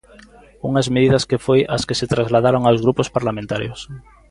[0.67, 3.79] Unhas medidas que foi as que se trasladaron aos grupos parlamentarios.